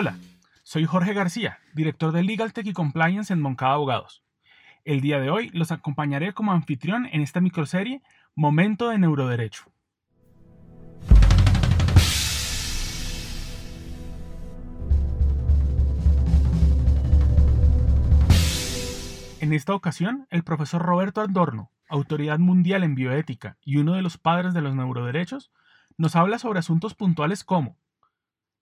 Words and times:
Hola, 0.00 0.16
soy 0.62 0.84
Jorge 0.84 1.12
García, 1.12 1.58
director 1.74 2.12
de 2.12 2.22
Legal 2.22 2.52
Tech 2.52 2.64
y 2.64 2.72
Compliance 2.72 3.32
en 3.32 3.40
Moncada 3.40 3.72
Abogados. 3.72 4.22
El 4.84 5.00
día 5.00 5.18
de 5.18 5.28
hoy 5.28 5.48
los 5.48 5.72
acompañaré 5.72 6.32
como 6.34 6.52
anfitrión 6.52 7.06
en 7.10 7.20
esta 7.20 7.40
microserie 7.40 8.00
Momento 8.36 8.90
de 8.90 8.98
Neuroderecho. 8.98 9.64
En 19.40 19.52
esta 19.52 19.74
ocasión, 19.74 20.28
el 20.30 20.44
profesor 20.44 20.80
Roberto 20.80 21.22
Adorno, 21.22 21.72
autoridad 21.88 22.38
mundial 22.38 22.84
en 22.84 22.94
bioética 22.94 23.58
y 23.62 23.78
uno 23.78 23.94
de 23.94 24.02
los 24.02 24.16
padres 24.16 24.54
de 24.54 24.62
los 24.62 24.76
neuroderechos, 24.76 25.50
nos 25.96 26.14
habla 26.14 26.38
sobre 26.38 26.60
asuntos 26.60 26.94
puntuales 26.94 27.42
como 27.42 27.76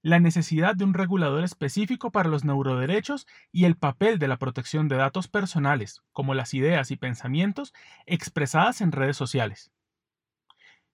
la 0.06 0.20
necesidad 0.20 0.76
de 0.76 0.84
un 0.84 0.94
regulador 0.94 1.42
específico 1.42 2.12
para 2.12 2.28
los 2.28 2.44
neuroderechos 2.44 3.26
y 3.50 3.64
el 3.64 3.74
papel 3.76 4.20
de 4.20 4.28
la 4.28 4.36
protección 4.36 4.86
de 4.86 4.94
datos 4.94 5.26
personales, 5.26 6.04
como 6.12 6.32
las 6.32 6.54
ideas 6.54 6.92
y 6.92 6.96
pensamientos 6.96 7.74
expresadas 8.06 8.82
en 8.82 8.92
redes 8.92 9.16
sociales. 9.16 9.72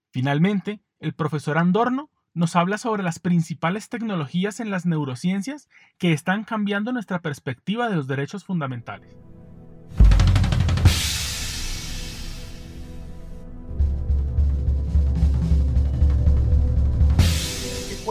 Finalmente, 0.09 0.81
el 0.99 1.13
profesor 1.13 1.59
Andorno 1.59 2.09
nos 2.33 2.55
habla 2.55 2.79
sobre 2.79 3.03
las 3.03 3.19
principales 3.19 3.87
tecnologías 3.87 4.59
en 4.59 4.71
las 4.71 4.87
neurociencias 4.87 5.69
que 5.99 6.11
están 6.11 6.43
cambiando 6.43 6.91
nuestra 6.91 7.21
perspectiva 7.21 7.89
de 7.89 7.95
los 7.97 8.07
derechos 8.07 8.43
fundamentales. 8.43 9.15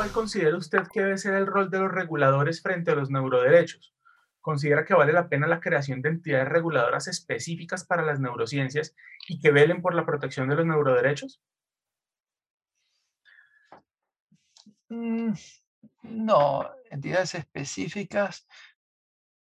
¿Cuál 0.02 0.10
considera 0.10 0.56
usted 0.56 0.82
que 0.92 1.00
debe 1.00 1.16
ser 1.16 1.34
el 1.34 1.46
rol 1.46 1.70
de 1.70 1.78
los 1.78 1.92
reguladores 1.92 2.60
frente 2.60 2.90
a 2.90 2.96
los 2.96 3.08
neuroderechos? 3.08 3.94
¿Considera 4.40 4.84
que 4.84 4.94
vale 4.94 5.12
la 5.12 5.28
pena 5.28 5.46
la 5.46 5.60
creación 5.60 6.02
de 6.02 6.08
entidades 6.08 6.48
reguladoras 6.48 7.06
específicas 7.06 7.84
para 7.84 8.02
las 8.02 8.18
neurociencias 8.18 8.96
y 9.28 9.38
que 9.38 9.52
velen 9.52 9.80
por 9.80 9.94
la 9.94 10.04
protección 10.04 10.48
de 10.48 10.56
los 10.56 10.66
neuroderechos? 10.66 11.40
Mm, 14.88 15.34
no, 16.02 16.68
entidades 16.90 17.36
específicas 17.36 18.48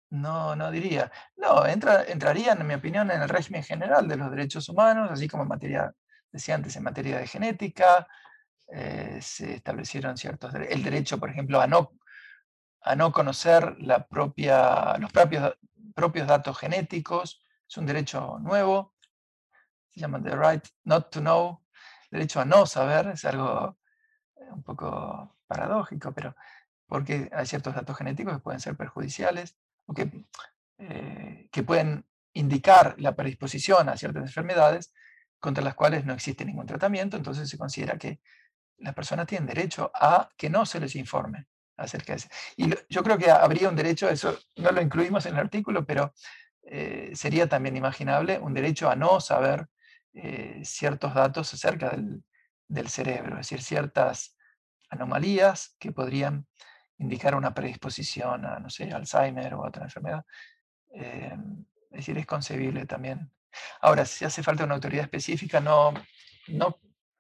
no, 0.10 0.56
no 0.56 0.72
diría. 0.72 1.12
No, 1.36 1.68
entra, 1.68 2.04
entrarían, 2.06 2.62
en 2.62 2.68
mi 2.68 2.74
opinión, 2.74 3.12
en 3.12 3.22
el 3.22 3.30
régimen 3.30 3.64
general 3.64 4.08
de 4.08 4.18
los 4.18 4.32
derechos 4.32 4.68
humanos, 4.70 5.12
así 5.12 5.28
como 5.28 5.44
en 5.44 5.50
materia, 5.50 5.94
decía 6.32 6.56
antes, 6.56 6.76
en 6.76 6.84
materia 6.84 7.20
de 7.20 7.28
genética, 7.28 8.08
eh, 8.70 9.20
se 9.22 9.56
establecieron 9.56 10.18
ciertos 10.18 10.54
el 10.54 10.84
derecho, 10.84 11.20
por 11.20 11.30
ejemplo, 11.30 11.62
a 11.62 11.68
no, 11.68 11.94
a 12.82 12.96
no 12.96 13.12
conocer 13.12 13.76
la 13.80 14.06
propia, 14.08 14.98
los 14.98 15.12
propios, 15.12 15.58
propios 15.96 16.28
datos 16.28 16.58
genéticos, 16.58 17.44
es 17.68 17.78
un 17.78 17.86
derecho 17.86 18.38
nuevo, 18.40 18.94
se 19.90 20.02
llama 20.02 20.22
the 20.22 20.36
right 20.36 20.66
not 20.84 21.10
to 21.10 21.20
know, 21.22 21.64
derecho 22.12 22.42
a 22.42 22.46
no 22.46 22.66
saber, 22.66 23.08
es 23.08 23.26
algo 23.26 23.78
eh, 24.36 24.52
un 24.52 24.64
poco 24.64 25.38
paradójico, 25.48 26.14
pero 26.14 26.36
porque 26.88 27.30
hay 27.34 27.46
ciertos 27.46 27.76
datos 27.76 27.98
genéticos 27.98 28.34
que 28.34 28.40
pueden 28.40 28.60
ser 28.60 28.76
perjudiciales 28.76 29.58
o 29.86 29.94
que, 29.94 30.26
eh, 30.78 31.50
que 31.52 31.64
pueden 31.64 32.06
indicar 32.34 32.96
la 33.00 33.16
predisposición 33.16 33.90
a 33.90 33.98
ciertas 33.98 34.24
enfermedades 34.24 34.94
contra 35.40 35.64
las 35.64 35.76
cuales 35.76 36.06
no 36.06 36.14
existe 36.14 36.46
ningún 36.46 36.66
tratamiento, 36.66 37.18
entonces 37.18 37.50
se 37.50 37.58
considera 37.58 37.98
que 37.98 38.22
las 38.80 38.94
personas 38.94 39.28
tienen 39.28 39.48
derecho 39.48 39.92
a 39.94 40.30
que 40.38 40.50
no 40.50 40.66
se 40.66 40.80
les 40.80 40.96
informe 40.96 41.48
acerca 41.78 42.14
de 42.14 42.18
eso. 42.18 42.30
Y 42.56 42.70
yo 42.90 43.04
creo 43.04 43.18
que 43.18 43.30
habría 43.30 43.70
un 43.70 43.76
derecho, 43.76 44.10
eso 44.10 44.38
no 44.58 44.72
lo 44.72 44.82
incluimos 44.82 45.26
en 45.26 45.34
el 45.34 45.40
artículo, 45.40 45.86
pero 45.86 46.14
eh, 46.64 47.12
sería 47.14 47.48
también 47.48 47.78
imaginable 47.78 48.40
un 48.40 48.54
derecho 48.54 48.90
a 48.90 48.96
no 48.96 49.20
saber 49.22 49.68
eh, 50.14 50.62
ciertos 50.64 51.14
datos 51.14 51.54
acerca 51.54 51.92
del, 52.68 52.90
cerebro, 52.90 53.40
es 53.40 53.50
decir, 53.50 53.62
ciertas 53.62 54.36
anomalías 54.90 55.76
que 55.80 55.92
podrían 55.92 56.48
indicar 56.98 57.36
una 57.36 57.54
predisposición 57.54 58.46
a, 58.46 58.60
no 58.60 58.70
sé, 58.70 58.92
Alzheimer 58.92 59.54
o 59.54 59.66
otra 59.66 59.84
enfermedad. 59.84 60.26
Eh, 60.94 61.38
es 61.92 61.98
decir, 61.98 62.18
es 62.18 62.26
concebible 62.26 62.86
también. 62.86 63.32
Ahora, 63.82 64.06
si 64.06 64.26
hace 64.26 64.44
falta 64.44 64.66
una 64.66 64.76
autoridad 64.76 65.04
específica, 65.04 65.60
no, 65.62 65.94
no 66.48 66.78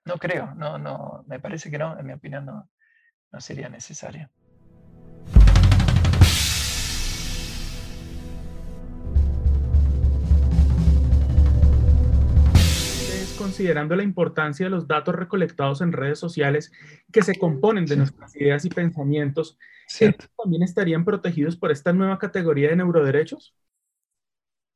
no 0.08 0.18
creo, 0.18 0.56
no, 0.56 0.78
no, 0.78 1.24
me 1.28 1.40
parece 1.40 1.70
que 1.70 1.78
no, 1.78 2.00
en 2.00 2.06
mi 2.06 2.14
opinión 2.14 2.46
no, 2.46 2.70
no 3.32 3.42
sería 3.42 3.70
necesario. 3.70 4.30
considerando 13.38 13.96
la 13.96 14.04
importancia 14.04 14.66
de 14.66 14.72
los 14.72 14.88
datos 14.88 15.16
recolectados 15.16 15.82
en 15.82 15.94
redes 15.94 16.20
sociales 16.20 16.72
que 17.14 17.22
se 17.22 17.38
componen 17.38 17.86
de 17.86 17.96
nuestras 17.96 18.36
ideas 18.36 18.66
y 18.66 18.70
pensamientos, 18.70 19.58
¿también 20.36 20.64
estarían 20.64 21.06
protegidos 21.06 21.56
por 21.56 21.72
esta 21.72 21.94
nueva 21.94 22.18
categoría 22.18 22.70
de 22.70 22.78
neuroderechos? 22.78 23.56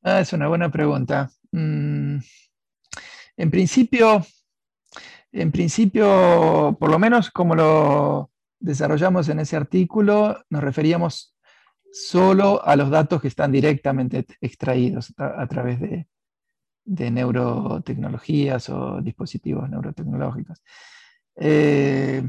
Ah, 0.02 0.20
es 0.20 0.32
una 0.32 0.48
buena 0.48 0.70
pregunta. 0.70 1.30
Mm, 1.50 2.18
en 3.36 3.50
principio, 3.50 4.24
en 5.32 5.50
principio, 5.50 6.76
por 6.78 6.90
lo 6.90 6.98
menos 6.98 7.30
como 7.30 7.54
lo 7.54 8.30
desarrollamos 8.60 9.28
en 9.28 9.40
ese 9.40 9.56
artículo, 9.56 10.44
nos 10.50 10.62
referíamos 10.62 11.34
solo 11.90 12.64
a 12.64 12.76
los 12.76 12.90
datos 12.90 13.20
que 13.20 13.28
están 13.28 13.50
directamente 13.50 14.26
extraídos 14.40 15.12
a, 15.16 15.46
través 15.46 15.80
de, 15.80 16.06
neurotecnologías 16.84 18.68
o 18.68 19.00
dispositivos 19.00 19.68
neurotecnológicos. 19.68 20.62
Eh, 21.36 22.22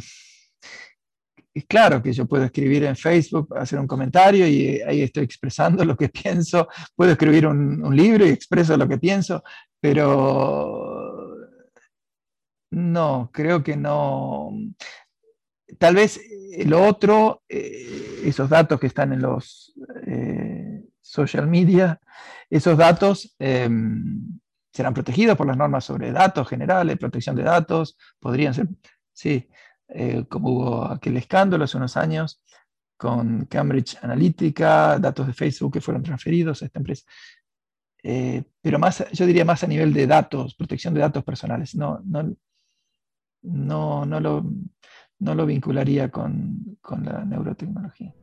claro 1.67 2.01
que 2.01 2.13
yo 2.13 2.25
puedo 2.25 2.45
escribir 2.45 2.85
en 2.85 2.95
Facebook, 2.95 3.55
hacer 3.57 3.79
un 3.79 3.87
comentario 3.87 4.47
y 4.47 4.81
ahí 4.81 5.01
estoy 5.01 5.23
expresando 5.23 5.83
lo 5.85 5.95
que 5.95 6.09
pienso, 6.09 6.67
puedo 6.95 7.11
escribir 7.11 7.47
un 7.47 7.95
libro 7.95 8.25
y 8.25 8.29
expreso 8.29 8.77
lo 8.77 8.87
que 8.87 8.97
pienso, 8.97 9.43
pero 9.79 10.92
no, 12.73 13.29
creo 13.31 13.63
que 13.63 13.77
no. 13.77 14.51
Tal 15.77 15.95
vez 15.95 16.17
eh, 16.17 16.65
lo 16.65 16.83
otro, 16.83 17.43
eh, 17.47 18.21
esos 18.25 18.49
datos 18.49 18.79
que 18.79 18.87
están 18.87 19.13
en 19.13 19.21
los 19.21 19.73
eh, 20.07 20.83
social 20.99 21.47
media, 21.47 21.99
esos 22.49 22.75
datos 22.77 23.35
em, 23.37 24.39
serán 24.71 24.93
protegidos 24.93 25.37
por 25.37 25.45
las 25.45 25.57
normas 25.57 25.85
sobre 25.85 26.11
datos 26.11 26.47
generales, 26.47 26.97
protección 26.97 27.35
de 27.35 27.43
datos, 27.43 27.95
podrían 28.19 28.53
ser, 28.53 28.67
sí, 29.13 29.47
como 30.29 30.49
hubo 30.49 30.85
aquel 30.85 31.17
escándalo 31.17 31.65
hace 31.65 31.77
unos 31.77 31.95
años 31.97 32.41
con 32.97 33.45
Cambridge 33.45 33.97
Analytica, 34.01 34.97
datos 34.97 35.27
de 35.27 35.33
Facebook 35.33 35.73
que 35.73 35.81
fueron 35.81 36.01
transferidos 36.01 36.63
a 36.63 36.65
esta 36.65 36.79
empresa. 36.79 37.05
pero 38.61 38.79
más, 38.79 39.05
yo 39.11 39.25
diría 39.27 39.45
más 39.45 39.63
a 39.63 39.67
nivel 39.67 39.93
de 39.93 40.07
datos, 40.07 40.55
protección 40.55 40.93
de 40.95 41.01
datos 41.01 41.23
personales, 41.23 41.75
no, 41.75 42.01
no, 42.05 42.35
no, 43.43 44.05
no, 44.05 44.19
lo, 44.19 44.45
no 45.19 45.35
lo 45.35 45.45
vincularía 45.45 46.09
con, 46.09 46.77
con 46.81 47.05
la 47.05 47.23
neurotecnología. 47.25 48.13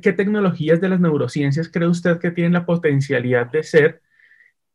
¿Qué 0.00 0.14
tecnologías 0.14 0.80
de 0.80 0.88
las 0.88 0.98
neurociencias 0.98 1.68
cree 1.68 1.88
usted 1.88 2.18
que 2.18 2.30
tienen 2.30 2.54
la 2.54 2.64
potencialidad 2.64 3.50
de 3.50 3.62
ser 3.62 4.02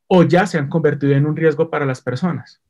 o 0.08 0.24
ya 0.24 0.46
se 0.46 0.60
han 0.60 0.70
convertido 0.70 1.14
en 1.14 1.26
un 1.26 1.36
riesgo 1.36 1.70
para 1.72 1.86
las 1.86 2.00
personas? 2.00 2.62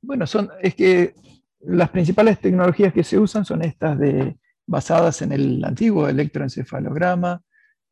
Bueno, 0.00 0.26
son, 0.26 0.50
es 0.60 0.74
que 0.74 1.14
las 1.60 1.90
principales 1.90 2.40
tecnologías 2.40 2.92
que 2.92 3.04
se 3.04 3.20
usan 3.20 3.44
son 3.44 3.62
estas 3.62 3.96
de, 3.96 4.36
basadas 4.66 5.22
en 5.22 5.32
el 5.32 5.64
antiguo 5.64 6.08
electroencefalograma, 6.08 7.42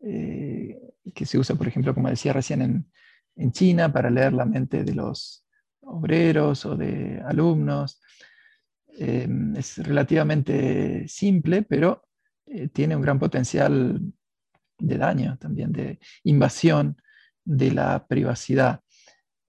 eh, 0.00 0.78
que 1.14 1.26
se 1.26 1.38
usa, 1.38 1.56
por 1.56 1.68
ejemplo, 1.68 1.94
como 1.94 2.08
decía 2.08 2.32
recién, 2.32 2.62
en, 2.62 2.86
China 3.52 3.90
para 3.90 4.10
leer 4.10 4.34
la 4.34 4.44
mente 4.44 4.84
de 4.84 4.94
los 4.94 5.46
obreros 5.80 6.66
o 6.66 6.76
de 6.76 7.22
alumnos. 7.24 8.02
Em, 8.98 9.56
es 9.56 9.78
relativamente 9.78 11.08
simple, 11.08 11.62
pero 11.62 12.04
eh, 12.46 12.68
tiene 12.68 12.96
un 12.96 13.02
gran 13.02 13.18
potencial 13.18 13.98
de 14.78 14.98
daño 14.98 15.38
también, 15.38 15.72
de 15.72 16.00
invasión 16.24 17.00
de 17.44 17.72
la 17.72 18.06
privacidad. 18.06 18.80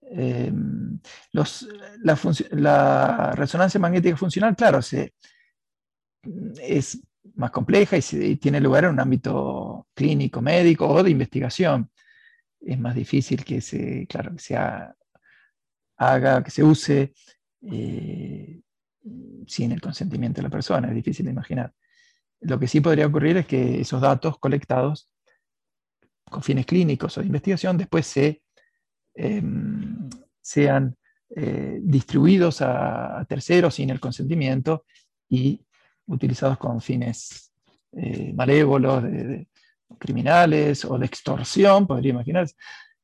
Em, 0.00 0.98
la, 1.32 3.32
resonancia 3.34 3.80
magnética 3.80 4.16
funcional, 4.16 4.56
claro, 4.56 4.80
es 6.62 7.00
más 7.34 7.50
compleja 7.50 7.96
y, 7.96 8.36
tiene 8.36 8.60
lugar 8.60 8.84
en 8.84 8.90
un 8.90 9.00
ámbito 9.00 9.88
clínico, 9.94 10.40
médico 10.42 10.88
o 10.88 11.02
de 11.02 11.10
investigación. 11.10 11.90
es 12.60 12.78
más 12.78 12.94
difícil 12.94 13.44
que 13.44 13.60
se, 13.60 14.06
claro, 14.06 14.32
que 14.32 14.38
se 14.38 14.56
haga, 15.96 16.42
que 16.44 16.50
se 16.50 16.62
use 16.62 17.14
eh, 17.62 18.60
sin 19.46 19.72
el 19.72 19.80
consentimiento 19.80 20.40
de 20.40 20.44
la 20.44 20.50
persona, 20.50 20.88
es 20.88 20.94
difícil 20.94 21.26
de 21.26 21.32
imaginar. 21.32 21.72
Lo 22.40 22.58
que 22.58 22.68
sí 22.68 22.80
podría 22.80 23.06
ocurrir 23.06 23.36
es 23.36 23.46
que 23.46 23.80
esos 23.80 24.00
datos 24.00 24.38
colectados 24.38 25.08
con 26.30 26.42
fines 26.42 26.66
clínicos 26.66 27.16
o 27.16 27.20
de 27.20 27.26
investigación 27.26 27.76
después 27.76 28.06
se, 28.06 28.42
em, 29.14 30.08
sean 30.40 30.96
eh, 31.34 31.78
distribuidos 31.82 32.60
a, 32.60 33.24
terceros 33.28 33.76
sin 33.76 33.90
el 33.90 34.00
consentimiento 34.00 34.84
y 35.28 35.64
utilizados 36.06 36.58
con 36.58 36.80
fines 36.80 37.52
eh, 37.92 38.32
malévolos, 38.34 39.02
de, 39.02 39.48
criminales 39.98 40.84
o 40.84 40.98
de 40.98 41.06
extorsión, 41.06 41.86
podría 41.86 42.12
imaginarse, 42.12 42.54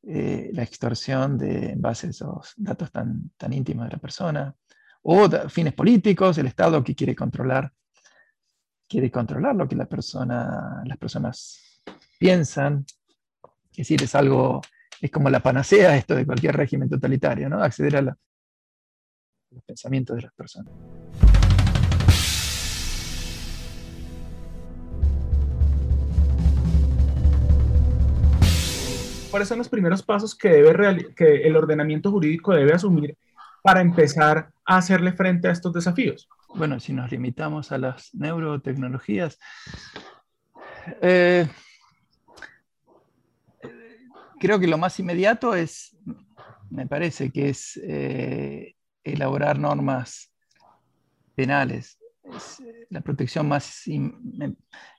eh, 0.02 0.50
la 0.52 0.62
extorsión 0.62 1.36
de, 1.36 1.72
en 1.72 1.80
base 1.82 2.06
a 2.06 2.10
esos 2.10 2.54
datos 2.56 2.90
tan, 2.90 3.30
tan 3.36 3.52
íntimos 3.52 3.86
de 3.86 3.92
la 3.92 3.98
persona, 3.98 4.54
o 5.02 5.28
fines 5.48 5.74
políticos, 5.74 6.38
el 6.38 6.46
Estado 6.46 6.82
que 6.82 6.94
quiere 6.94 7.14
controlar, 7.14 7.72
quiere 8.88 9.10
controlar 9.10 9.54
lo 9.54 9.68
que 9.68 9.76
la 9.76 9.86
persona, 9.86 10.82
las 10.84 10.98
personas 10.98 11.82
piensan, 12.18 12.84
es 13.72 13.76
decir, 13.76 14.02
es 14.02 14.14
algo 14.14 14.60
es 15.00 15.10
como 15.10 15.30
la 15.30 15.40
panacea 15.40 15.96
esto 15.96 16.14
de 16.14 16.26
cualquier 16.26 16.56
régimen 16.56 16.88
totalitario, 16.88 17.48
¿no? 17.48 17.62
Acceder 17.62 17.96
a, 17.96 18.02
los 18.02 18.16
pensamientos 19.64 20.16
de 20.16 20.22
las 20.22 20.32
personas. 20.34 20.74
¿Cuáles 29.30 29.48
son 29.48 29.58
los 29.58 29.68
primeros 29.68 30.02
pasos 30.02 30.34
que, 30.34 30.48
debe 30.48 31.14
que 31.14 31.46
el 31.46 31.56
ordenamiento 31.56 32.10
jurídico 32.10 32.54
debe 32.54 32.72
asumir 32.72 33.16
para 33.62 33.80
empezar 33.80 34.50
a 34.64 34.78
hacerle 34.78 35.12
frente 35.12 35.48
a 35.48 35.52
estos 35.52 35.72
desafíos? 35.72 36.28
Bueno, 36.54 36.80
si 36.80 36.92
nos 36.92 37.10
limitamos 37.10 37.72
a 37.72 37.78
las 37.78 38.14
neurotecnologías, 38.14 39.38
eh, 41.02 41.46
creo 44.38 44.58
que 44.58 44.66
lo 44.66 44.78
más 44.78 44.98
inmediato 44.98 45.54
es, 45.54 45.96
me 46.70 46.86
parece 46.86 47.30
que 47.30 47.50
es 47.50 47.78
eh, 47.82 48.76
elaborar 49.04 49.58
normas 49.58 50.32
penales. 51.34 51.98
Eh, 52.24 52.86
la 52.90 53.00
protección 53.02 53.46
más 53.46 53.84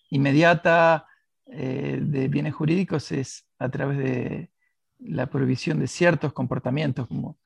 inmediata 0.10 1.08
eh, 1.48 2.00
de 2.02 2.28
bienes 2.28 2.54
jurídicos 2.54 3.12
es 3.12 3.49
a 3.60 3.70
través 3.70 3.98
de 3.98 4.52
la 5.00 5.28
prohibición 5.28 5.80
de 5.80 5.88
ciertos 5.88 6.34
comportamientos, 6.34 7.08
como 7.08 7.38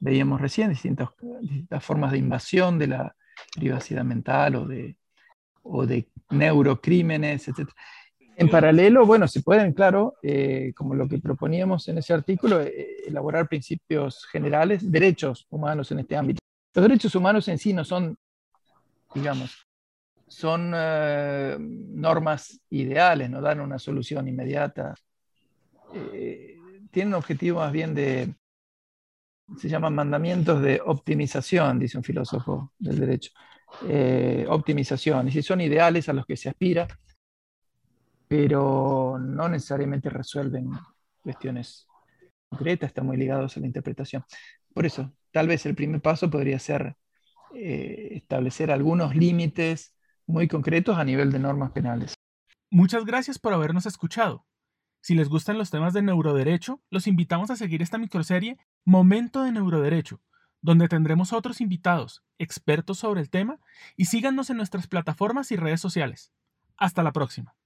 veíamos 0.00 0.40
recién, 0.40 0.70
distintas, 0.70 1.08
distintas 1.40 1.84
formas 1.84 2.12
de 2.12 2.18
invasión 2.18 2.78
de 2.78 2.88
la 2.88 3.16
privacidad 3.54 4.04
mental 4.04 4.56
o 4.56 4.66
de, 4.66 4.96
o 5.62 5.86
de 5.86 6.08
neurocrímenes, 6.30 7.48
etc. 7.48 7.68
En 8.36 8.48
paralelo, 8.48 9.04
bueno, 9.04 9.26
se 9.26 9.42
pueden, 9.42 9.72
claro, 9.72 10.14
eh, 10.22 10.72
como 10.76 10.94
lo 10.94 11.08
que 11.08 11.18
proponíamos 11.18 11.88
en 11.88 11.98
ese 11.98 12.14
artículo, 12.14 12.60
eh, 12.60 13.02
elaborar 13.06 13.48
principios 13.48 14.26
generales, 14.26 14.90
derechos 14.90 15.46
humanos 15.50 15.90
en 15.90 16.00
este 16.00 16.16
ámbito. 16.16 16.38
Los 16.74 16.82
derechos 16.84 17.14
humanos 17.16 17.48
en 17.48 17.58
sí 17.58 17.72
no 17.72 17.84
son, 17.84 18.16
digamos, 19.12 19.66
son 20.28 20.72
eh, 20.76 21.56
normas 21.58 22.60
ideales, 22.70 23.28
no 23.28 23.40
dan 23.40 23.60
una 23.60 23.78
solución 23.78 24.28
inmediata. 24.28 24.94
Tienen 25.92 27.08
un 27.08 27.14
objetivo 27.14 27.60
más 27.60 27.72
bien 27.72 27.94
de, 27.94 28.34
se 29.56 29.68
llaman 29.68 29.94
mandamientos 29.94 30.62
de 30.62 30.80
optimización, 30.84 31.78
dice 31.78 31.98
un 31.98 32.04
filósofo 32.04 32.72
del 32.78 33.00
derecho. 33.00 33.32
optimización, 34.48 35.28
y 35.28 35.32
si 35.32 35.42
son 35.42 35.60
ideales 35.60 36.08
a 36.08 36.12
los 36.12 36.26
que 36.26 36.36
se 36.36 36.48
aspira, 36.48 36.88
pero 38.28 39.18
no 39.18 39.48
necesariamente 39.48 40.10
resuelven 40.10 40.70
cuestiones 41.22 41.88
concretas, 42.48 42.88
están 42.88 43.06
muy 43.06 43.16
ligados 43.16 43.56
a 43.56 43.60
la 43.60 43.66
interpretación. 43.66 44.24
Por 44.72 44.86
eso, 44.86 45.12
tal 45.32 45.48
vez 45.48 45.66
el 45.66 45.74
primer 45.74 46.00
paso 46.00 46.30
podría 46.30 46.58
ser 46.58 46.96
eh, 47.54 48.10
establecer 48.12 48.70
algunos 48.70 49.16
límites 49.16 49.94
muy 50.26 50.46
concretos 50.46 50.98
a 50.98 51.04
nivel 51.04 51.32
de 51.32 51.38
normas 51.38 51.72
penales. 51.72 52.14
Muchas 52.70 53.04
gracias 53.06 53.38
por 53.38 53.54
habernos 53.54 53.86
escuchado. 53.86 54.44
Si 55.08 55.14
les 55.14 55.30
gustan 55.30 55.56
los 55.56 55.70
temas 55.70 55.94
de 55.94 56.02
neuroderecho, 56.02 56.82
los 56.90 57.06
invitamos 57.06 57.50
a 57.50 57.56
seguir 57.56 57.80
esta 57.80 57.96
microserie 57.96 58.58
Momento 58.84 59.42
de 59.42 59.52
Neuroderecho, 59.52 60.20
donde 60.60 60.86
tendremos 60.86 61.32
otros 61.32 61.62
invitados, 61.62 62.22
expertos 62.36 62.98
sobre 62.98 63.22
el 63.22 63.30
tema, 63.30 63.58
y 63.96 64.04
síganos 64.04 64.50
en 64.50 64.58
nuestras 64.58 64.86
plataformas 64.86 65.50
y 65.50 65.56
redes 65.56 65.80
sociales. 65.80 66.30
Hasta 66.76 67.02
la 67.02 67.12
próxima. 67.12 67.56